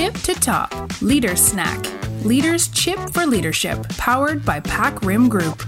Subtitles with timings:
[0.00, 0.68] tip to top
[1.00, 1.80] Leader Snack
[2.24, 5.58] Leaders Chip for Leadership powered by Pack Rim Group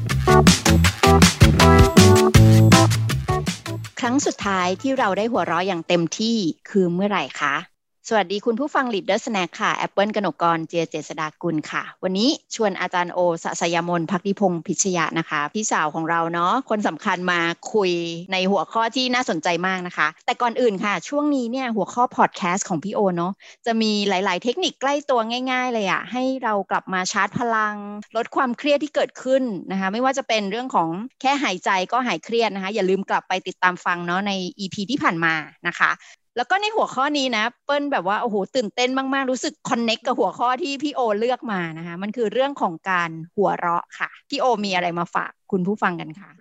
[4.00, 6.36] ครั้งสุดท้ายที่เราได้หัวเราะอย่างเต็มที่
[6.70, 7.71] คือเมื่อไหร่คะ
[8.09, 17.39] สวัสดีคุณผู้ฟัง Leader Snack ค่ะ แอปเปิลกนกกรเจเจษดากุลค่ะ วันนี้ชวนอาจารย์โอสสยามนพักดิพงศ์พิชยะนะคะ พี่สาวของเราเนาะคนสำคัญมา
[17.73, 17.91] คุย
[18.31, 23.33] ในหัวข้อที่น่าสนใจมากนะคะ แต่ก่อนอื่นค่ะ ช่วงนี้เนี่ยหัวข้อพอดแคสต์ของพี่โอเนาะ
[23.65, 25.19] จะมีหลาย ๆ เทคนิคใกล้ตัว
[25.51, 27.75] ง่าย ๆ เลยอะให้เรากลับมาชาร์จพลัง
[28.15, 30.89] ลดความเครียดที่เกิดขึ้นนะคะ ไม่ว่าจะเป็นเรื่องของ
[31.21, 35.33] แค่หายใจก็หายเครียดนะคะ อย่าลืมกลับไปติดตามฟังเนาะใน EP ที่ผ่านมา
[35.69, 35.91] นะคะ
[36.35, 46.31] แล้วก็ในหัวข้อนี้นะ เปิ้ลแบบว่าโอ้โหตื่นเต้นมากๆ รู้สึกคอนเน็กกับหัวข้อที่พี่โอเลือกมานะคะ มันคือเรื่องของการหัวเราะค่ะ พี่โอมีอะไรมาฝากคุณผู้ฟังกันคะ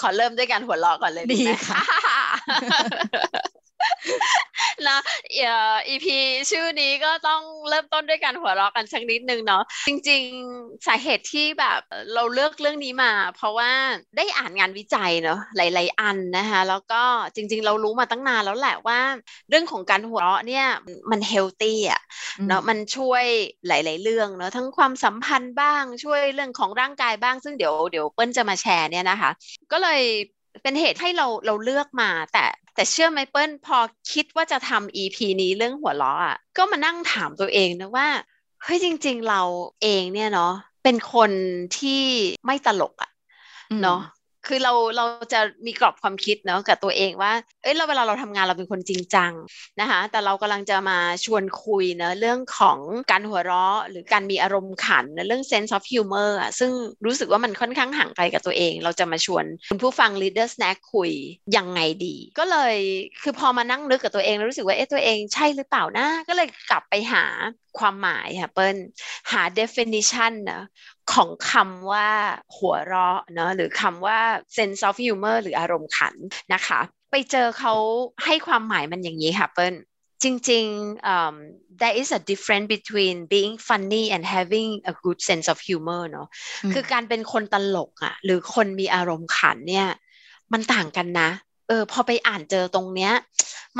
[0.00, 1.80] ขอเริ่มด้วยการหัวเราะก่อนเลยดีไหมค่ะ
[4.88, 4.98] นะ
[5.34, 6.06] เอ่อ EP
[6.50, 10.22] ชื่อนี้ก็ต้องเริ่มต้นด้วยการหัวเราะกันสักนิดนึงเนาะจริง
[10.54, 11.80] ๆ สาเหตุที่แบบ
[12.14, 13.70] เราเลือกเรื่องนี้มา เพราะว่า
[14.16, 17.02] ได้อ่านงานวิจัยเนาะหลาย ๆ อันนะคะแล้วก็
[17.34, 19.00] จริง ๆ เรารู้มาตั้งนานแล้วแหละว่า
[19.48, 20.66] เรื่องของการหัวเราะเนี่ย
[21.10, 22.00] มันเฮลตี้อะ
[22.48, 23.24] เนาะมันช่วย
[23.66, 29.30] หลาย ๆ เรื่องเนาะทั้งความสัมพันธ์บ้างช่วยเรื่องของร่างกายบ้าง ซึ่งเดี๋ยวเดี๋ยวเปิ้ลจะมาแชร์เนี่ยนะคะ
[29.72, 30.00] ก็เลย
[30.62, 32.44] เป็นเหตุให้เราเราเลือกมา แต่
[32.74, 33.78] แต่เชื่อไหมเปิ้ลพอ
[34.12, 38.08] คิดว่าจะทำ EP นี้เรื่องหัวเราะอะก็มานั่งถามตัวเองนะว่า
[38.62, 39.42] เฮ้ยจริง ๆ เรา
[39.82, 41.30] เองเนี่ยเนาะเป็นคน
[41.78, 42.02] ที่
[42.46, 43.10] ไม่ตลกอะ
[43.82, 44.00] เนาะ
[44.46, 49.32] คือเราเราจะมีกรอบความคิดเนาะกับตัวเองว่า เอ้ยเราเวลาเราทำงานเราเป็นคนจริงจัง
[49.80, 52.78] นะคะแต่เรากำลังจะมาชวนคุยเนะเรื่องของ
[53.10, 56.70] การหัวเราะ หรือการมีอารมณ์ขันนะเรื่อง sense of humor อะซึ่ง
[57.06, 61.10] รู้สึกว่ามันค่อนข้างห่างไกลกับตัวเอง เราจะมาชวนคุณผู้ฟัง leader snack คุย
[61.56, 62.76] ยังไงดี ก็เลย
[63.22, 67.24] คือพอมานั่งนึกกับตัวเองแล้วรู้สึกว่าเอ๊ะตัวเองใช่หรือเปล่านะก็เลยกลับไปหา
[67.78, 68.76] ความหมายค่ะเปิ้ล
[69.32, 70.62] หา definition นะ
[71.12, 72.08] ของคำว่า
[72.56, 74.18] หัวเราะเนอะหรือคำว่า
[74.56, 76.14] sense of humor หรืออารมณ์ขัน
[76.54, 77.74] นะคะ ไปเจอเขา
[78.24, 79.74] ให้ความหมายมันอย่างนี้ค่ะเปิ้ล
[80.22, 81.34] จริงๆ um,
[81.80, 86.28] there is a difference between being funny and having a good sense of humor เนอะ
[86.64, 89.88] อืมคือการเป็นคนตลกอะ่ะหรือคนมีอารมณ์ขันเนี่ย
[90.52, 91.30] มันต่างกันนะ
[91.68, 93.12] เออพอไปอ่านเจอตรงเนี้ย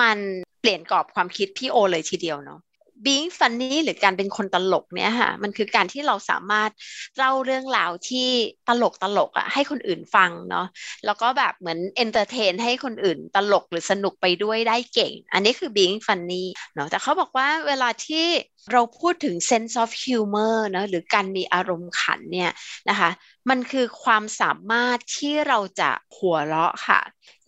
[0.01, 0.17] มัน
[0.61, 2.61] เปลี่ยนกรอบความคิดพี่โอเลยทีเดียวเนาะ
[3.07, 6.71] being funny หรือการเป็นคนตลกเนี่ยค่ะมันคือการที่เราสามารถ
[7.19, 8.29] เล่าเรื่องราวที่
[8.69, 10.67] ตลกตลกอะให้คนอื่นฟังเนาะ
[11.05, 16.45] แล้วก็แบบเหมือน entertain ให้คนอื่นตลกหรือสนุกไปด้วยได้เก่ง อันนี้คือ being funny
[16.75, 18.27] เนาะแต่เขาบอกว่าเวลาที่
[18.73, 22.51] เราพูดถึง sense of humor นะหรือการมีอารมณ์ขันเนี่ย
[22.89, 23.11] นะคะ
[23.51, 27.01] มันคือความสามารถที่เราจะหัวเราะค่ะ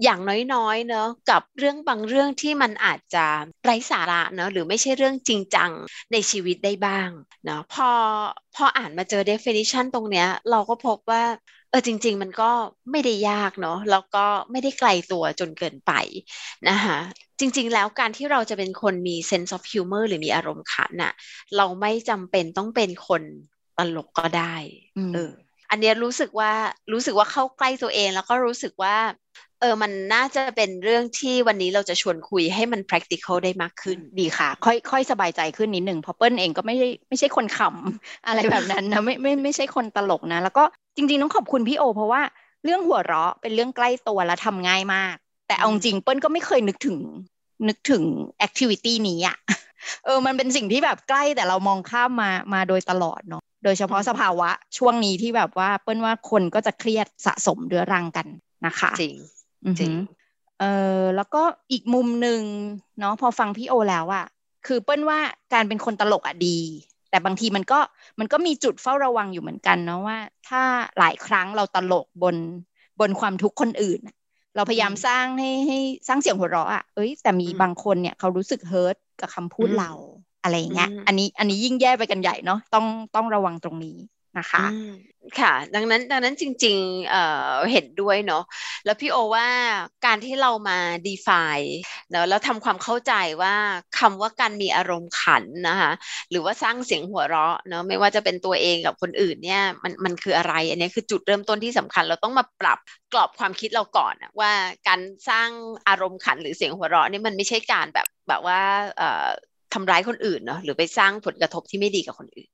[0.03, 0.21] อย่าง
[0.55, 3.27] น้อยๆเนอะกับเรื่องบางเรื่องที่มันอาจจะ
[3.65, 5.71] ไร้สาระเนอะหรือไม่ใช่เรื่องจริงจัง
[6.13, 7.09] ในชีวิตได้บ้าง
[7.45, 7.91] เนาะพอ
[8.55, 11.25] พออ่านมาเจอ definition ตรงเนี้ยเราก็พบว่า
[11.71, 12.51] เออจริง ๆ มันก็
[12.91, 15.93] ไม่ได้ยากเนาะแล้วก็ไม่ได้ไกลตัวจนเกินไป
[16.69, 16.99] นะคะ
[17.41, 21.13] จริง ๆ แล้วการที่เราจะเป็นคนมี sense of humor หรือมีอารมณ์ขันน่ะ
[21.57, 23.23] เราไม่จำเป็นต้องเป็นคน
[23.79, 24.55] ตลกก็ได้
[24.99, 25.33] อืมเออ
[25.71, 26.53] อันเนี้ยรู้สึกว่า
[26.93, 28.97] รู้สึกว่าเข้าใกล้ตัวเอง แล้วก็รู้สึกว่า
[29.61, 40.65] เออ มันน่าจะเป็นเรื่องที่วันนี้เราจะชวนคุยให้มัน practical ได้มากขึ้น ดีค่ะ ค่อยค่อยสบายใจขึ้นนิดหนึ่งเพราะเปิ้ลเองก็ไม่ใช่ไม่ใช่คนขำอะไรแบบนั้นนะไม่ไม่ไม่ใช่คนตลกนะ แล้วก็
[40.97, 42.23] จริง ๆ ต้องขอบคุณพี่โอ เพราะว่า
[42.65, 45.15] เรื่องหัวเราะเป็นเรื่องใกล้ตัวและทำง่ายมาก
[45.47, 46.99] แต่เอาจริงๆเปิ้ลก็ไม่เคยนึกถึง
[47.69, 48.03] นึกถึง
[48.39, 49.37] แอคทิวิตี้นี้อะ
[50.05, 58.27] เออ มันเป็นสิ่งที่แบบใกล้แต่เรามองข้ามมามาโดยตลอดเนาะโดยเฉพาะอืมสภาวะช่วงนี้ที่แบบว่าเปิ้ลว่าคนก็จะเครียดสะสมเรื้อรังกัน
[58.67, 59.36] นะคะจริงอือ
[59.67, 59.97] จริหืงอ
[60.61, 60.65] เอ
[61.01, 62.43] อแล้วก็อีกมุมหนึ่ง
[62.99, 64.25] เนาะพอฟังพี่โอแล้วอะ
[64.67, 65.19] คือเปิ้ลว่า
[65.53, 66.59] การเป็นคนตลกอะดี
[67.11, 67.79] แต่บางทีมันก็
[68.19, 70.19] มันก็มีจุดเฝ้าระวังอยู่เหมือนกันเนาะว่า
[70.49, 70.63] ถ้า
[70.99, 72.37] หลายครั้งเราตลกบน
[73.01, 74.17] บนความทุกข์คนอื่นอะ
[74.57, 75.79] เราพยายามอืมสร้างให้ให้
[76.09, 79.91] สร้างเสียงหัวเราะอะเอ้ยแต่มีอืมบางคนเนี่ยเขารู้สึกเฮิร์ตกับคำพูดอืมเรา
[80.43, 83.97] อะไรอย่างเงี้ยอืมอันนี้อันนี้ยิ่งแย่ไปกันใหญ่เนาะต้องต้องระวังตรงนี้
[84.39, 84.91] นะคะอืม
[85.41, 88.45] ค่ะ ดังนั้นดังนั้นจริงๆเอ่อเห็นด้วยเนาะ
[88.85, 89.49] แล้วพี่โอว่า
[90.07, 90.79] การที่เรามา
[91.09, 91.69] define
[92.11, 93.13] เนอะแล้วทำความเข้าใจ
[93.43, 93.55] ว่า
[93.99, 95.93] คำว่าการมีอารมณ์ขันนะคะ
[96.31, 102.79] หรือว่าสร้างเสียงหัวเราะเนอะไม่ว่าจะเป็นตัวเองกับคนอื่นเนี่ยมันมันคืออะไร อันนี้คือจุดเริ่มต้นที่สำคัญ เราต้องมาปรับ
[103.13, 104.51] กรอบความคิดเราก่อนอะว่า
[104.89, 105.49] การสร้าง
[105.89, 108.61] อารมณ์ขันหรือเสียงหัวเราะนี่มันไม่ใช่การแบบแบบว่า
[108.99, 109.27] เอ่อ
[109.75, 112.49] ทำร้ายคนอื่นเนาะหรือไปสร้างผลกระทบที่ไม่ดีกับคนอื่น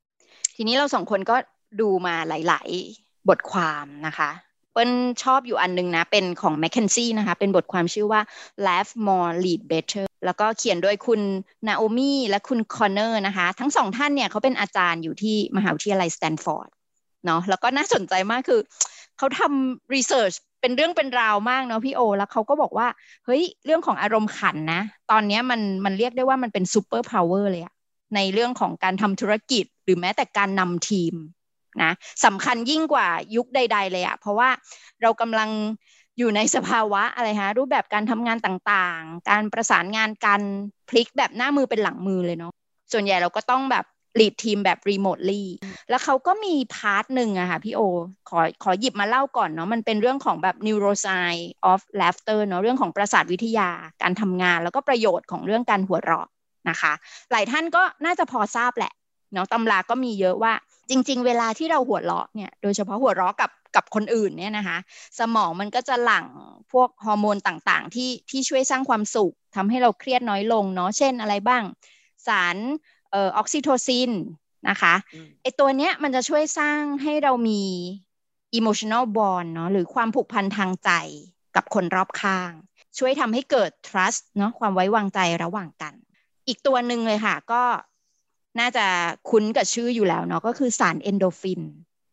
[0.55, 1.35] ทีนี้เราสองคนก็
[1.81, 4.29] ดูมาหลาย ๆ บทความนะคะ
[4.73, 4.91] เปิ้ล
[5.23, 8.21] ชอบอยู่อันนึงนะ เป็นของ m c k เคนซี่นะคะ เป็นบทความชื่อว่า
[8.65, 11.21] laugh more lead better แล้วก็เขียนโดยคุณ
[11.67, 16.69] นาโอมี่และคุณคอนเนอร์นะคะ ทั้งสองท่านเนี่ยเขาเป็นอาจารย์อยู่ที่มหาวิทยาลัยสแตนฟอร์ด
[17.25, 18.61] เนาะแล้วก็น่าสนใจมากคือ
[19.17, 22.87] เขาทำ research เป็นเรื่องเป็นราวมากเนาะพี่โอ แล้วเขาก็บอกว่า
[23.25, 24.81] เฮ้ย เรื่องของอารมณ์ขันนะ
[25.11, 27.73] ตอนนี้มันมันเรียกได้ว่ามันเป็น superpower เลยอะ
[28.15, 31.13] ในเรื่องของการทำธุรกิจหรือแม้แต่การนำทีม
[31.81, 31.91] นะ
[32.25, 34.49] สำคัญยิ่งกว่ายุคใด ๆ เลยอะเพราะว่า
[35.01, 35.49] เรากำลัง
[36.17, 40.41] อยู่ในสภาวะอะไรฮะรูปแบบการทำงานต่างๆ การประสานงานกัน
[40.89, 42.53] พลิกแบบหน้ามือเป็นหลังมือเลยเนาะ
[42.91, 43.85] ส่วนใหญ่เราก็ต้องแบบ
[44.19, 45.49] lead ทีมแบบ remotely
[45.89, 47.81] แล้วเขาก็มี part หนึ่งอะค่ะพี่โอ
[48.29, 53.69] ขอขอหยิบมาเล่าก่อนเนาะมันเป็นเรื่องของแบบ neuroscience of laughter เนาะเรื่องของประสาทวิทยา
[54.01, 56.27] การทำงาน แล้วก็ประโยชน์ของเรื่องการหัวเราะ
[56.69, 56.93] นะคะ
[57.31, 58.93] หลายท่านก็น่าจะพอทราบแหละ
[59.33, 60.53] เนาะตำราก็มีเยอะว่า
[60.89, 64.77] จริง ๆ เวลาที่เราหัวเราะเนี่ยโดยเฉพาะหัวเราะกับกับคนอื่นเนี่ยนะคะ
[65.19, 66.25] สมองมันก็จะหลั่ง
[66.71, 71.63] พวกฮอร์โมนต่างๆ ที่ที่ช่วยสร้างความสุขทำให้เราเครียดน้อยลงเนาะเช่นอะไรบ้าง
[72.27, 72.57] สาร
[73.11, 74.11] เออออกซิโทซิน
[74.69, 74.93] นะคะ
[75.41, 77.61] ไอตัวเนี้ยมันจะช่วยสร้างให้เรามี
[78.57, 80.91] emotional bond เนาะหรือความผูกพันทางใจ
[81.55, 82.51] กับคนรอบข้าง
[82.97, 85.93] ช่วยทำให้เกิด trust เนาะความไว้วางใจระหว่างกัน
[86.47, 87.63] อีกตัวหนึ่งเลยค่ะ ก็
[88.59, 88.85] น่าจะ
[89.29, 91.61] คุ้นกับชื่ออยู่แล้วเนาะก็คือสารเอนโดฟิน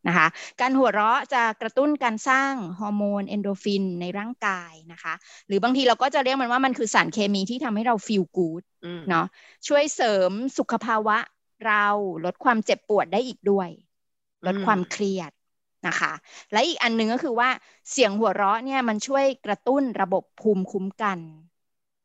[0.09, 0.27] นะคะ
[0.61, 5.15] การหัวเราะจะกระตุ้นการสร้างฮอร์โมนเอนโดฟินในร่างกายนะคะ
[5.47, 8.63] หรือบางทีเราก็จะเรียกมันว่ามันคือสารเคมีที่ทำให้เราฟีลกู๊ด
[9.11, 9.27] เนาะ
[9.69, 11.19] ช่วยเสริมสุขภาวะ
[11.67, 11.87] เรา
[12.25, 13.69] ลดความเจ็บปวดได้อีกด้วย
[14.47, 15.31] ลดความเครียด
[15.89, 16.13] นะคะ
[16.53, 17.49] และอีกอันหนึ่งก็คือว่า
[17.91, 21.19] เสียงหัวเราะเนี่ยมันช่วยกระตุ้นระบบภูมิคุ้มกัน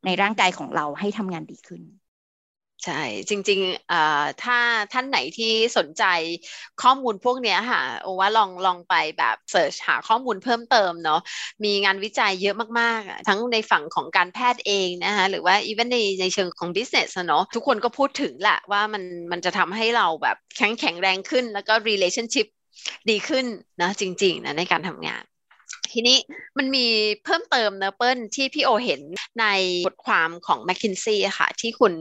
[0.05, 1.81] ในร่างกายของเราให้ทำงานดีขึ้น
[2.83, 4.57] ใช่ จริงๆถ้า
[4.91, 6.03] ท่านไหนที่สนใจ
[6.81, 11.19] ข้อมูลพวกนี้ค่ะโอว่าลองลองไปแบบเสิร์ชหาข้อมูลเพิ่มเติมเนาะ
[11.63, 22.47] มีงานวิจัยเยอะมากๆ ทั้งในฝั่งของการแพทย์เองนะคะหรือว่าอีเวนในในเชิงของ business เนาะทุกคนก็พูดถึงแหละว่ามันมันจะทำให้เราแบบแข็งแข็งแรงขึ้น แล้วก็ relationship
[23.09, 23.45] ดีขึ้น
[23.81, 25.23] นะจริงๆนะในการทำงาน
[25.93, 26.17] ทีนี้
[26.57, 26.85] มันมี
[27.23, 29.01] เพิ่มเติมเนะเปิ้ลที่พี่โอเห็น
[29.39, 29.45] ใน
[29.87, 31.93] บทความของ McKinsey ค่ะ ที่คุณ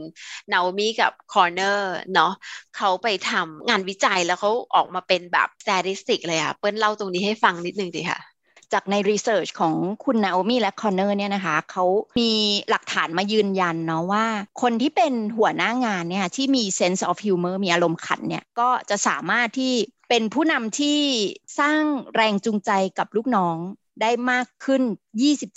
[0.53, 2.31] นาโอมี่กับคอนเนอร์เนาะ
[2.77, 8.34] เขาไปทำงานวิจัยแล้วเขาออกมาเป็นแบบสถิติเลยอะเปิ้ลเล่าตรงนี้ให้ฟังนิดนึงดีค่ะ
[8.73, 11.85] จากใน research ของคุณนาโอมี่และคอนเนอร์เนี่ยนะคะเขา
[12.19, 12.31] มี
[12.69, 14.25] หลักฐานมายืนยันเนาะว่า
[14.61, 19.73] คนที่เป็นหัวหน้างานเนี่ยที่มี sense of humor มีอารมณ์ขันเนี่ยก็จะสามารถที่
[20.09, 20.99] เป็นผู้นำที่
[21.59, 21.81] สร้าง
[22.15, 23.57] แรงจูงใจกับลูกน้อง
[24.01, 24.81] ได้มากขึ้น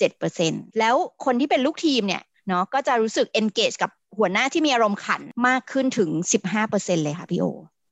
[0.03, 0.95] 27%แล้ว
[1.25, 6.11] คนที่เป็นลูกทีมเนี่ยเนาะก็จะรู้สึก engage กับหัวหน้าที่มีอารมณ์ขันมากขึ้นถึง
[6.57, 7.47] 15%เลยค่ะพี่โอ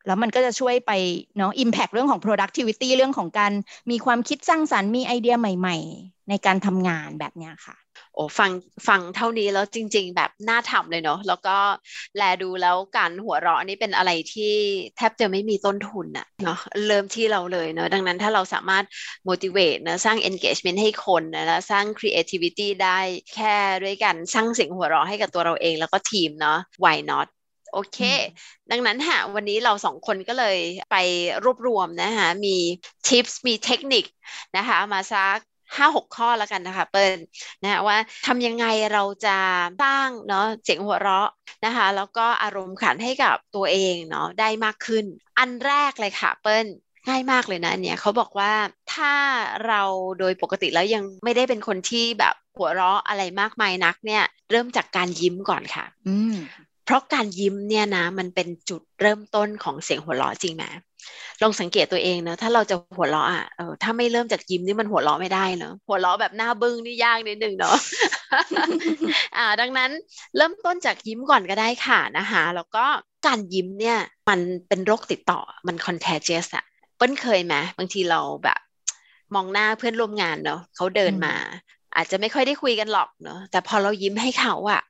[0.06, 0.92] แล้วมันก็จะช่วยไป
[1.36, 3.52] เนาะ impact เรื่องของ productivity เรื่องของการ
[3.90, 7.76] มีความคิดสร้างสารรค์มีไอเดียใหม่ ๆ ในการทำงานแบบนี้ค่ะ
[8.14, 8.50] โอ้ฟัง
[8.88, 11.56] ฟังเท่านี้แล้วจริง ๆ แบบน่าทำเลยเนาะแล้วก็
[12.16, 14.54] แลดูแล้วการหัวเราะนี่เป็นอะไรที่
[14.96, 18.84] แทบจะไม่มีต้นทุนอะเนาะเริ่มที่เราเลยเนาะดังนั้นถ้าเราสามารถ
[19.28, 22.98] motivate นะสร้าง engagement ให้คนนะแล้วสร้าง creativity ได้
[23.34, 27.26] แค่ด้วยกันสร้างเสียงหัวเราะให้กับตัวเราเองแล้วก็ทีมเนาะ why not
[27.72, 27.98] โอเค
[28.70, 30.58] ดังนั้นฮะวันนี้เราสองคนก็เลย
[30.90, 30.96] ไป
[31.44, 32.56] รวบรวมนะคะมี
[33.06, 34.04] ทิปส์มีเทคนิค
[34.56, 35.38] นะคะมาซัก
[35.76, 37.18] ห้าหกข้อแล้วกันนะคะเปิ้ล
[37.62, 39.38] นะว่าทำยังไงเราจะ
[39.82, 41.30] สร้างเนาะเสียงหัวเราะ
[41.64, 45.04] นะคะแล้วก็อารมณ์ขันให้กับตัวเองเนาะได้มากขึ้น
[45.38, 46.66] อันแรกเลยค่ะเปิ้ล
[47.08, 48.52] ง่ายมากเลยนะเนี่ยเขาบอกว่า
[48.94, 49.14] ถ้า
[49.66, 49.82] เรา
[50.18, 56.34] โดยปกติแล้วยังไม่ได้เป็นคนที่แบบหัวเราะอะไรมากมายนักเนี่ย เริ่มจากการยิ้มก่อนค่ะอืม
[56.86, 60.64] เพราะการยิ้มเนี่ยนะมันเป็นจุดเริ่มต้นของเสียงหัวเราะจริงไหม
[61.42, 67.76] ลองสังเกตตัวเองนะถ้าเราจะหัวเราะอะเออถ้าไม่เริ่มจากยิ้มนี่มันหัวเราะไม่ได้เนาะหัวเราะแบบหน้าบึ้งนี่ยากนิดนึงเนาะ
[69.36, 69.90] อ่า ดังนั้น
[70.36, 72.84] เริ่มต้นจากยิ้มก่อนก็ได้ค่ะนะคะแล้วก็
[73.26, 76.64] การยิ้มเนี่ยมันเป็นโรคติดต่อมัน contagious อะ
[76.96, 78.58] เปิ้ลเคยไหมบางทีเราแบบ
[79.34, 81.34] มองหน้าเพื่อนร่วมงานเนาะเขาเดินมา
[81.96, 84.82] อาจจะไม่ค่อยได้คุยกันหรอกเนาะแต่พอเรายิ้มให้เขาอะ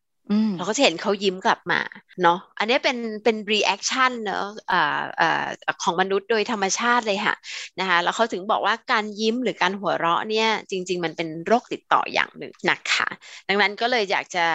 [0.57, 1.81] เราก็จะเห็นเขายิ้มกลับมา
[2.23, 5.47] เนาะอันนี้เป็นเป็น reaction เนาะอ่าอ่า
[5.83, 7.35] ของมนุษย์โดยธรรมชาติเลยค่ะ
[7.81, 13.09] นะคะแล้วเขาถึงบอกว่าการยิ้มหรือการหัวเราะเนี่ยจริง ๆ มันเป็นโรคติดต่ออย่างหนึ่งนะคะ
[13.49, 14.47] ดังนั้นก็เลยอยากจะ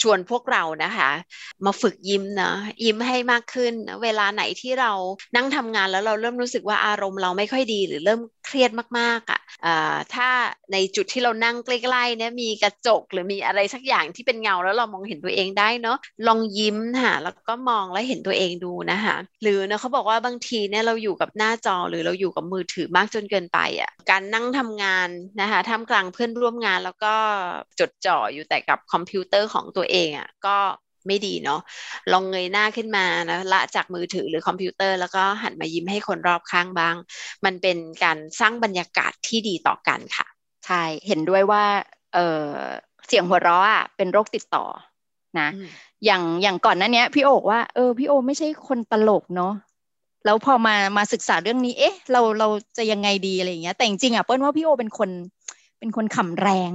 [0.00, 1.10] ชวนพวกเรานะคะ
[1.64, 2.52] มาฝึกยิ้มนะ
[2.84, 4.92] ยิ้มให้มากขึ้น เวลาไหนที่เรา
[5.36, 10.28] นั่งทำงานแล้วเราเริ่มรู้สึกว่าอารมณ์เราไม่ค่อยดีหรือเริ่มเครียดมากๆอะ่ะถ้า
[10.72, 25.08] ในจุดที่เรานั่งใกล้ๆเนี่ยมีกระจกหรือมีอะไรสักอย่างที่เป็นเงาแล้วเรามองเห็นนตัวเองได้เนาะลองยิ้มค่ะแล้วก็มองแล้วเห็นตัวเองดูนะคะหรือนะเขาบอกว่าบางทีเนี่ยเราอยู่กับหน้าจอหรือเราอยู่กับมือถือมากจนเกินไปอะ่ะการนั่งทำงาน
[25.40, 27.14] นะคะท่ามกลางเพื่อนร่วมงานแล้วก็
[27.80, 30.56] จดจ่ออยู่แต่กับคอมพิวเตอร์ของตัวเองอะค่ะก็
[31.06, 31.60] ไม่ดีเนาะ
[32.12, 36.96] ลองเงยหน้าขึ้นมานะละจากมือถือหรือคอมพิวเตอร์ แล้วก็หันมายิ้มให้คนรอบข้างบ้าง
[37.44, 40.26] มันเป็นการสร้างบรรยากาศที่ดีต่อกันค่ะ
[40.66, 41.64] ใช่เห็นด้วยว่า
[42.14, 42.44] เออ
[43.06, 44.64] เสียงหัวเราะอะเป็นโรคติดต่อ
[45.40, 45.48] นะ
[46.04, 49.52] อย่างอย่างก่อนหน้านี้พี่โอก็ว่าเออพี่โอไม่ใช่คนตลกเนาะ
[50.24, 55.10] แล้วพอมามาศึกษาเรื่องนี้ เอ๊ะ เราเราจะยังไงดีอะไรอย่างเงี้ย แต่จริงๆอะเปิ้ลว่าพี่โอเป็นคน
[55.78, 56.72] เป็นคนขำแรง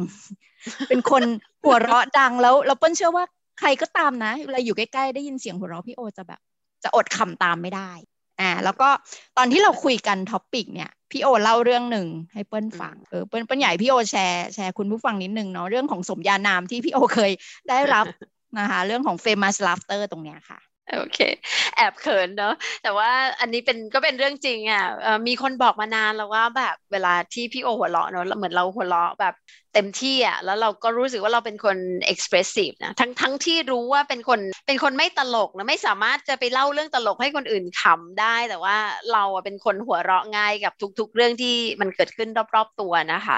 [0.90, 1.24] เป็นคน
[1.64, 3.26] หัวเราะดังแล้วเราเปิ้ลเชื่อว่า
[3.60, 6.40] ใครก็ตามนะเวลาอยู่ใกล้ๆได้ยินเสียงหัวเราะพี่โอจะแบบ
[6.84, 7.92] จะอดขำตามไม่ได้
[8.40, 8.90] อ่าแล้วก็
[9.38, 17.32] ตอนที่เราคุยกัน topic เนี่ยพี่โอเล่าเรื่องหนึ่งให้เปิ้ลฟังเออเปิ้ลเปิ้ลอยากให้พี่โอแชร์แชร์คุณผู้ฟังนิดนึงเนาะเรื่องของสมญานามที่พี่โอเคย
[17.70, 18.06] ได้รับ
[18.58, 20.60] นะคะ เรื่องของ famous laughter ตรงเนี้ยค่ะ
[20.92, 21.20] โอเค
[21.76, 23.10] แอบเขินเนาะแต่ว่า
[23.40, 24.84] อันนี้เป็นก็เป็นเรื่องจริงอะ
[25.28, 29.34] มีคนบอกมานานแล้วว่าแบบเวลาที่พี่โอหัวเราะเนาะเหมือนเราหัวเราะแบบ
[29.74, 31.78] เต็มที่อะแล้วเราก็รู้สึกว่าเราเป็นคน
[32.14, 38.78] expressive นะทั้งทั้งที่รู้ว่าเป็นคนเป็นคนไม่ตลกนะไม่สามารถจะไปเล่าเรื่องตลกให้คนอื่นขำได้ แต่ว่า
[39.14, 43.38] เราเป็นคนหัวเราะง่ายกับทุก ๆ เรื่องที่มันเกิดขึ้นรอบๆตัวนะคะ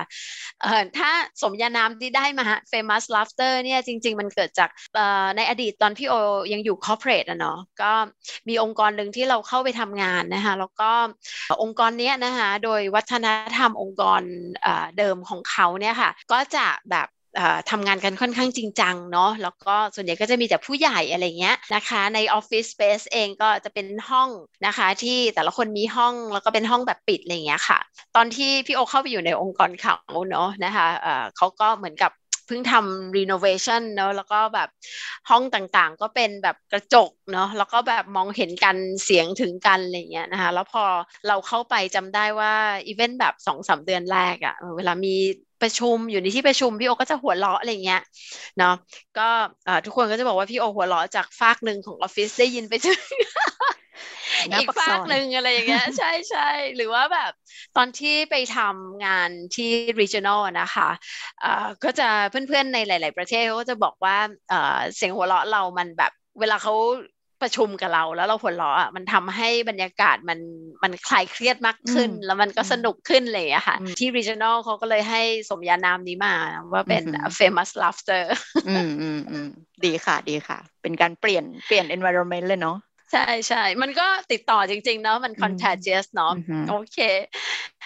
[0.62, 1.12] เออถ้า
[1.42, 4.70] สมญานามที่ได้มา famous laughter เนี่ยจริง ๆ มันเกิดจาก
[5.38, 6.14] ในอดีตตอนพี่โอ
[6.54, 7.92] ยังอยู่ corporate อะเนาะก็
[8.48, 10.92] มีองค์กรหนึ่งที่เราเข้าไปทำงานนะคะแล้วก็
[11.64, 13.28] องค์กรเนี้ยนะคะโดยวัฒน
[13.58, 14.22] ธรรมองค์กร
[14.98, 17.08] เดิมของเขาเนี่ยค่ะ ก็จะแบบ
[17.72, 24.30] ทำงานกันค่อนข้างจริงจังเนาะแล้วก็ส่วนใหญ่ก็จะมีแต่ผู้ใหญ่อะไรเงี้ยนะคะ ในออฟฟิศสเปซเองก็จะเป็นห้อง
[24.66, 27.80] นะคะที่แต่ละคนมีห้องแล้วก็เป็นห้องแบบปิดอะไรเงี้ยค่ะ
[28.16, 29.96] ตอนที่พี่โอเข้าไปอยู่ในองค์กรเขา
[30.32, 30.88] เนาะนะคะ
[31.38, 32.12] เขาก็เหมือนกับ
[32.48, 34.70] เพิ่งทำ renovation เนาะแล้วก็แบบ
[35.30, 40.84] ห้องต่างๆ ก็เป็นแบบกระจกเนาะแล้วก็แบบมองเห็นกันเสียงถึงกันอะไรเงี้ยนะคะแล้วพอ
[41.28, 42.54] เราเข้าไปจำได้ว่า
[42.88, 45.16] อีเวนต์แบบสองสามเดือนแรกอะเวลามี
[45.66, 48.02] ประชุมอยู่ในที่ประชุมพี่โอก็จะหัวเราะอะไรเงี้ย
[48.58, 48.76] เนาะ
[49.18, 49.28] ก็
[49.86, 53.02] ทุกคนก็จะบอกว่าพี่โอหัวเราะจากฟากหนึ่งของออฟฟิศได้ยินไปถึง
[54.60, 57.32] อีกฟากหนึ่งอะไรอย่างเงี้ยใช่ใช่หรือว่าแบบ
[57.78, 59.70] ตอนที่ไปทำงานที่
[60.02, 60.90] regional นะคะ
[61.44, 64.18] อ่าก็จะเพื่อนๆในหลาย ๆ ประเทศเขาก็จะบอกว่า
[64.96, 66.74] เสียงหัวเราะเรามันแบบเวลาเขา
[67.46, 70.40] ประชุมกับเรา แล้วเราหัวเราะอะมันทำให้บรรยากาศมัน
[70.84, 76.34] มันคลายเครียดมากขึ้น แล้วมันก็สนุกขึ้นเลยอะค่ะ ที่ regional เขาก็เลยให้สมญานามนี้มา
[76.72, 77.04] ว่าเป็น
[77.40, 78.24] famous laughter
[78.68, 79.48] อืมอืมอืม
[79.86, 82.78] ดีค่ะดีค่ะ เป็นการเปลี่ยนเปลี่ยน environment เลยเนาะ
[83.12, 86.34] ใช่ใช่มันก็ติดต่อจริง ๆ เนาะมัน contagious เนาะ
[86.70, 86.98] โอเค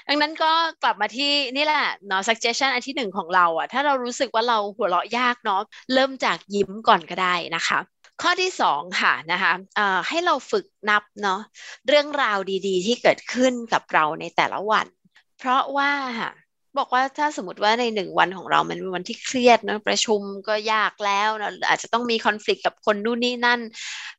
[0.08, 0.52] ดังนั้นก็
[0.84, 5.62] กลับมาที่นี่แหละเนาะ suggestion อันที่หนึ่งของเราอะถ้าเรารู้สึกว่าเราหัวเราะยากเนาะ
[5.94, 7.80] เริ่มจากยิ้มก่อนก็ได้นะคะ
[8.22, 9.54] ข้อที่สองค่ะนะคะ
[10.10, 11.42] ให้เราฝึกนับเนาะ
[11.88, 14.88] เรื่องราวดีๆ ที่เกิดขึ้นกับเราในแต่ละวัน
[15.40, 15.92] เพราะว่า
[16.78, 23.60] บอกว่าถ้าสมมติว่าในหนึ่งวันของเรามันเป็นวันที่เครียดนะประชุมก็ยากแล้วนะอาจจะต้องมีคอน FLICT กับคนนู่นนี่นั่น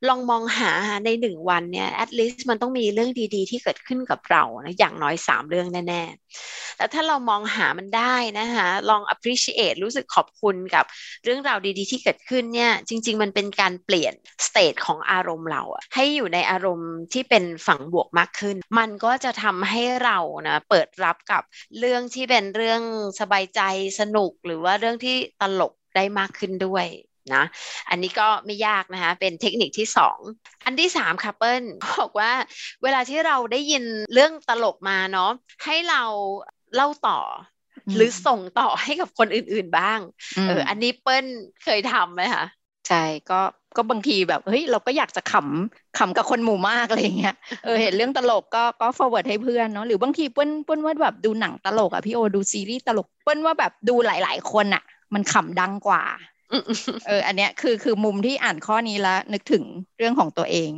[0.09, 0.73] ลองมองหา
[1.05, 10.85] ในหนึ่งวันเนี่ย at least มันต้องมีเรื่องดีๆ ที่เกิดขึ้นกับเรานะอย่างน้อยสามเรื่องแน่ๆแล้วถ้าเรามองหามันได้นะคะลอง appreciate รู้สึกขอบคุณกับ
[11.25, 14.15] เรื่องราวดีๆ ที่เกิดขึ้นเนี่ยจริง ๆ มันเป็นการเปลี่ยน
[14.47, 15.63] state ของอารมณ์เรา
[15.95, 21.43] ให้อยู่ในอารมณ์ที่เป็นฝั่งบวกมากขึ้น มันก็จะทำให้เรานะเปิดรับกับ
[21.79, 22.83] เรื่องที่เป็นเรื่อง
[23.21, 23.61] สบายใจ
[24.01, 26.87] สนุกหรือว่าเรื่องที่ตลกได้มากขึ้นด้วย
[27.35, 27.45] นะ
[27.91, 30.19] อันนี้ก็ไม่ยากนะคะ เป็นเทคนิคที่สอง
[30.65, 31.65] อันที่สามค่ะเปิ้ล
[31.99, 32.33] บอกว่า
[32.83, 35.31] เวลาที่เราได้ยินเรื่องตลกมาเนาะ
[35.65, 36.03] ให้เรา
[36.75, 37.21] เล่าต่อ
[37.97, 39.99] หรือส่งต่อให้กับคนอื่นๆบ้าง
[40.49, 41.27] เออ อันนี้เปิ้ล
[41.65, 42.45] เคยทำไหมคะ
[42.89, 43.41] ใช่ก็
[43.77, 47.35] ก็บางทีแบบเฮ้ยเราก็อยากจะขำขำกับคนหมู่มากอะไรเงี้ย
[47.65, 54.83] เออเห็นเรื่องตลกก็ก็ forward ให้เพื่อนเนาะหรือบางทีเปิ้ลเปิ้ลว่าแบบดูหนังตลกอะพี่โอดูซีรีส์ตลกเปิ้ลว่าแบบดูหลาย ๆ คนอะ
[55.15, 56.03] มันขำดังกว่า
[57.07, 59.65] เอออันเนี้ยคือคือมุมที่อ่านข้อนี้แล้วนึกถึง
[59.99, 60.71] เรื่องของตัวเอง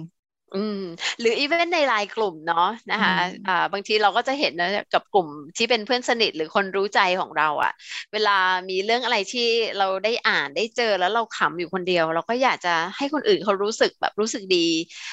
[0.54, 0.80] อืม
[1.20, 3.14] หรืออีเวนต์ในไลน์กลุ่มเนาะนะคะ
[3.48, 7.72] อ่าบางทีเราก็จะเห็นนะกับกลุ่มที่เป็นเพื่อนสนิทหรือคนรู้ใจของเราอะ่ะ
[8.12, 8.36] เวลา
[8.70, 14.66] มีเรื่องอะไรที่เราได้อ่านได้เจอแล้วเราขำอยู่คนเดียว เราก็อยากจะให้คนอื่นเขารู้สึกแบบรู้สึกดี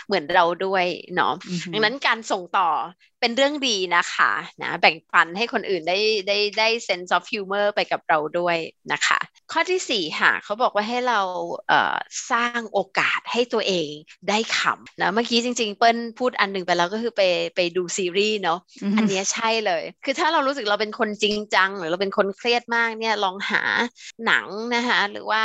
[0.06, 1.34] เหมือนเราด้วยเนาะ
[1.72, 2.70] ดังนั้นการส่งต่อ
[3.22, 4.32] เป็นเรื่องดีนะคะ
[4.64, 8.58] นะแบ่งปันให้คนอื่นได้ได้ได้ sense of humor ไปกับเราด้วย
[8.92, 9.20] นะคะ
[9.52, 11.20] ข้อที่สี่ค่ะเขาบอกว่าให้เรา
[11.68, 11.96] เอ่อ
[12.32, 13.92] สร้างโอกาสให้ตัวเอง
[14.30, 17.22] ได้ขำนะเมื่อกี้จริง ๆ เปิ้ลพูดอันหนึ่งไปแล้วก็คือไป
[17.56, 18.60] ไปดูซีรีส์เนาะ
[18.98, 23.62] อันนี้ใช่เลย คือถ้าเรารู้สึกเราเป็นคนจริงจัง หรือเราเป็นคนเครียดมากเนี่ยลองหา
[24.26, 25.44] หนังนะคะหรือว่า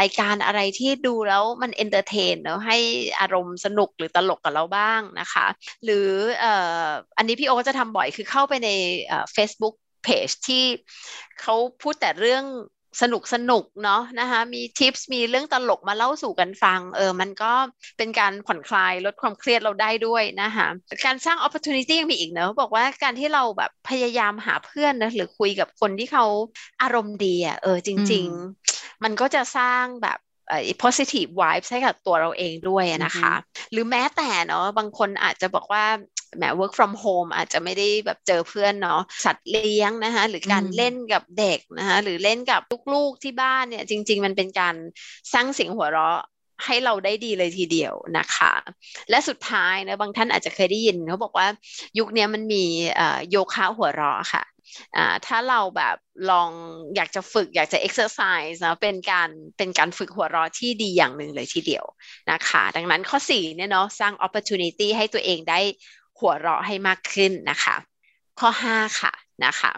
[0.00, 2.78] รายการอะไรที่ดูแล้วมัน entertain เนาะให้
[3.20, 5.46] อารมณ์สนุกหรือตลกกับเราบ้างนะคะ
[5.84, 6.08] หรือ
[6.44, 6.52] อั
[7.22, 8.70] นนี้พี่โอก็จะทำบ่อยคือเข้าไปใน
[9.36, 9.74] Facebook
[10.06, 10.64] Page ที่
[11.40, 12.44] เขาพูดแต่เรื่อง
[13.02, 17.52] สนุกสนุกเนาะนะคะมี tips มีเรื่องตลกมาเล่าสู่กันฟังเออมันก็
[17.98, 20.66] เป็นการผ่อนคลายลดความเครียดเราได้ด้วยนะคะ
[21.04, 26.26] การสร้าง opportunity ยังมีอีกเนาะบอกว่าการที่เราแบบพยายามหาเพื่อนนะหรือคุยกับคนที่เขา
[26.82, 28.26] อารมณ์ดีอะ่ะเออจริง
[28.66, 30.18] ๆ มันก็จะสร้างแบบ
[30.82, 33.32] positive vibes ให้กับตัวเราเองด้วยนะคะ
[33.72, 35.84] หรือแม้แต่เนาะบางคนอาจจะบอกว่า
[36.36, 42.60] แหม work from home อาจจะไม่ได้แบบเจอเพื่อนเนาะสัตว์เลี้ยงนะคะหรือการเล่นกับเด็กนะคะหรือเล่นกับ
[42.92, 44.74] ลูกๆที่บ้านเนี่ยจริง ๆ มันเป็นการ
[45.32, 46.20] สร้างเสียงหัวเราะ
[46.64, 48.52] ให้เราได้ดีเลยทีเดียวนะคะ
[49.10, 51.46] และสุดท้ายนะบางท่านอาจจะเคยได้ยินเขาบอกว่า
[51.98, 52.64] ยุคนี้มันมี
[53.30, 54.44] โยคะหัวเราะค่ะ
[55.26, 55.96] ถ้าเราแบบ
[56.30, 56.50] ลอง
[56.96, 61.84] อยากจะฝึกอยากจะ exercise นะเป็นการเป็นการฝึกหัวเราะที่ดีอย่างหนึ่งเลยทีเดียว
[62.30, 65.60] นะคะ ดังนั้นข้อ 4 เนี่ยเนาะสร้าง opportunity ให้ตัวเองได้
[66.18, 67.76] หัวเราะให้มากขึ้นนะคะ
[68.40, 69.12] ข้อ 5 ค่ะ
[69.44, 69.72] นะคะ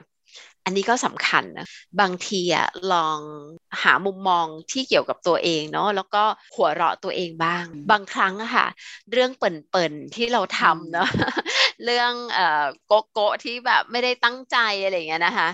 [0.65, 1.67] อันนี้ก็สำคัญนะ
[2.01, 3.19] บางทีอะลอง
[3.83, 6.25] หามุมมองที่เกี่ยวกับตัวเองเนาะแล้วก็
[6.57, 8.67] หัวเราะตัวเองบ้าง บางครั้งอะค่ะ
[9.13, 11.09] เรื่องเปิ่นๆที่เราทำเนาะ
[11.85, 15.49] เรื่องเอ่อโกโก้ที่แบบไม่ได้ตั้งใจอะไรเงี้ยนะคะ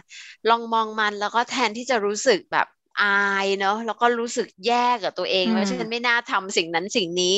[0.48, 2.66] ลองมองมันแล้วก็แทนที่จะรู้สึกแบบ
[3.00, 7.34] อายเนาะแล้วก็รู้สึกแย่กับตัวเองว่าฉันไม่น่าทำสิ่งนั้นสิ่งนี้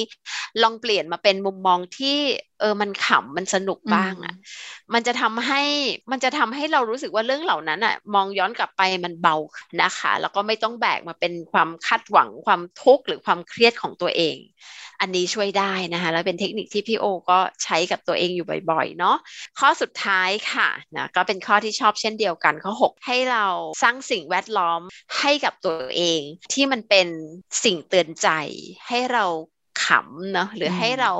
[0.62, 2.18] ลองเปลี่ยนมาเป็นมุมมองที่
[2.60, 4.34] เออมันขำมันสนุกบ้างอะ่ะ
[4.94, 5.62] มันจะทำให้
[6.10, 9.36] มันจะทำให้เรารู้สึกว่าเรื่องเหล่านั้นอะ่ะ มองย้อนกลับไปมันเบา
[9.82, 14.36] นะคะ แล้วก็ไม่ต้องแบกมาเป็นความคาดหวังความทุกข์หรือความเครียดของตัวเอง
[15.04, 19.16] อันนี้ช่วยได้นะคะแล้วเป็นเทคนิคที่พี่โอก็ใช้กับตัวเองอยู่บ่อยๆเนาะ
[19.58, 23.46] ข้อสุดท้ายค่ะนะก็เป็นข้อที่ชอบเช่นเดียวกันข้อ 6 ให้เรา
[23.82, 24.80] สร้างสิ่งแวดล้อม
[25.20, 26.20] ให้กับตัวเอง
[26.52, 27.08] ที่มันเป็น
[27.64, 28.28] สิ่งเตือนใจ
[28.88, 29.24] ให้เรา
[29.84, 31.12] ขำเนาะหรือให้เรา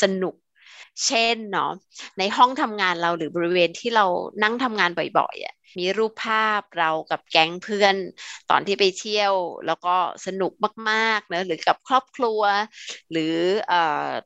[0.00, 0.34] สนุก
[1.06, 1.72] เช่นเนาะ
[2.18, 4.06] ในห้องทำงานเราหรือบริเวณที่เรา
[4.42, 7.94] นั่งทำงานบ่อยๆอะ มีรูปภาพเรากับแก๊งเพื่อน
[8.50, 9.32] ตอนที่ไปเที่ยว
[9.66, 9.96] แล้วก็
[10.26, 10.52] สนุก
[10.90, 12.40] มากๆนะหรือกับครอบครัว
[13.12, 13.34] หรือ
[13.70, 13.72] อ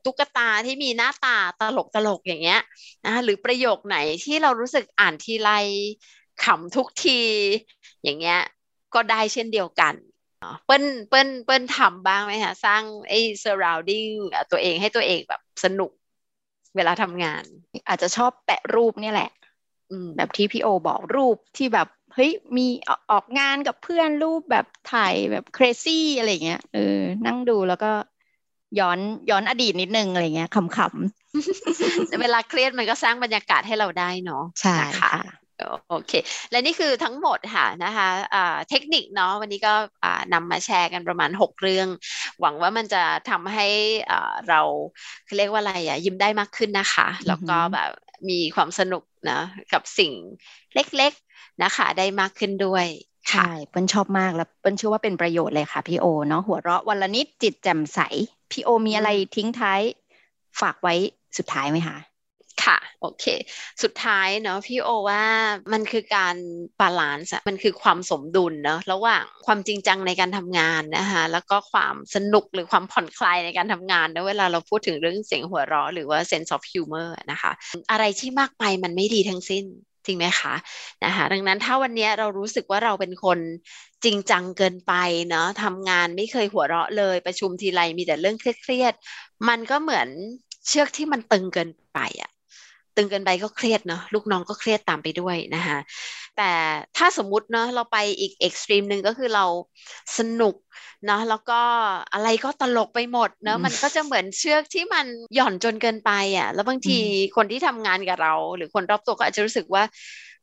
[0.05, 2.61] ตุ๊กตาที่มีหน้าตาตลกตลกอย่างเงี้ย
[3.05, 5.51] นะหรือประโยคไหนที่เรารู้สึกอ่านทีไร
[6.43, 7.21] ขำทุกที
[8.03, 8.39] อย่างเงี้ย
[8.93, 9.93] ก็ได้เช่นเดียวกัน
[10.65, 14.11] เปิ้ลเปิ้ลเปิ้ลทำบ้างไหมคะสร้างไอ้ surrounding
[14.51, 15.91] ตัวเองให้ตัวเองแบบสนุก
[16.75, 17.43] เวลาทำงาน
[17.87, 19.29] อาจจะชอบแปะรูปนี่แหละ
[20.17, 22.67] แบบที่พี่โอบอกรูปที่แบบเฮ้ยมี
[23.11, 27.91] ออกงานกับเพื่อนรูปแบบถ่ายแบบเครซี่อะไรเงี้ยเออนั่งดูแล้วก็
[28.79, 35.13] ย้อนย้อนอดีตนิดนึงอะไรเงี้ยขำๆเวลาเครียดมันก็สร้างบรรยากาศให้เราได้เนาะใช่ค่ะ
[35.89, 36.13] โอเค
[36.51, 39.73] และนี่คือทั้งหมดค่ะนะคะะเทคนิคเนาะวันนี้ก็
[40.33, 41.87] นำมาแชร์กันประมาณ 6 เรื่อง
[42.41, 43.67] หวังว่ามันจะทำให้
[44.49, 44.61] เรา
[45.37, 47.91] เรียกว่าอะไรอะยิ้มได้มากขึ้นนะคะ แล้วก็แบบ
[48.29, 49.39] มีความสนุกนะ
[49.73, 50.11] กับสิ่ง
[50.75, 52.85] เล็กๆนะคะได้มากขึ้นด้วย
[53.29, 57.99] ใช่เปิ้ลชอบมากแล้วเปิ้ลเชื่อว่าเป็นประโยชน์เลยค่ะพี่โอเนาะหัวเราะวันละนิดจิตแจ่มใส
[58.51, 59.81] พี่โอมีอะไรทิ้งท้าย
[60.61, 60.95] ฝากไว้
[61.37, 61.97] สุดท้ายไหมคะ
[62.65, 63.25] ค่ะ โอเค
[63.83, 65.23] สุดท้ายเนาะพี่โอว่า
[65.73, 66.35] มันคือการ
[66.79, 77.51] balance มันคือความสมดุลเนาะระหว่างความจริงจังในการทำงานนะคะแล้วก็ความสนุกหรือความผ่อนคลายในการทำงานนะเวลาเราพูดถึงเรื่องเสียงหัวเราะหรือว่า sense of humor นะคะ
[77.91, 79.65] อะไรที่มากไปมันไม่ดีทั้งสิ้น
[80.05, 80.53] จริงไหมคะ
[81.05, 83.39] นะคะดังนั้นถ้าวันนี้เรารู้สึกว่าเราเป็นคน
[84.03, 84.93] จริงจังเกินไป
[85.29, 90.07] เนาะทำงานไม่เคยหัวเราะเลยประชุมทีไรมีแต่เรื่องเครียดๆมันก็เหมือน
[90.67, 92.31] เชือกที่มันตึงเกินไปอะ
[92.95, 95.77] ตึงเกินไปก็เครียดเนาะลูกน้องก็เครียดตามไปด้วยนะคะ
[96.37, 96.51] แต่
[96.97, 99.45] ถ้าสมมุติเนาะเราไปอีกเอ็กซ์ตรีมหนึ่งก็คือเรา
[100.17, 100.55] สนุก
[101.05, 101.61] เนาะแล้วก็
[102.13, 105.05] อะไรก็ตลกไปหมดเนาะมันก็จะเหมือนเชือกที่มัน
[105.35, 106.99] หย่อนจนเกินไปอะ่ะแล้วบางที
[107.35, 109.83] คนที่ทำงานกับเรา หรือคนรอบตัวก็อาจจะรู้สึกว่า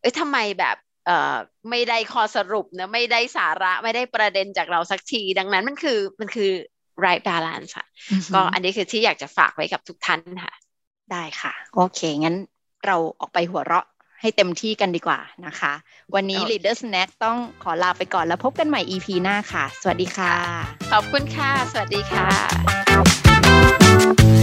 [0.00, 1.36] เอ้ยทำไมแบบเอ่อ
[1.70, 6.50] ไม่ได้ข้อสรุปนะไม่ได้สาระไม่ได้ประเด็นจากเราสักที ดังนั้นมันคือมันคือ
[7.04, 7.86] right balance ค่ะ
[8.34, 10.52] ก็อันนี้คือที่อยากจะฝากไว้กับทุกท่านค่ะ
[11.12, 12.36] ได้ค่ะ โอเค งั้น
[12.86, 13.86] เราออกไปหัวเราะ
[14.20, 15.72] ให้เต็มที่กันดีกว่านะคะ
[16.14, 20.34] วันนี้ Leader Snack ต้องขอลาไปก่อนแล้วพบกันใหม่ EP หน้าค่ะ สวัสดีค่ะ
[20.92, 24.41] ขอบคุณค่ะ สวัสดีค่ะ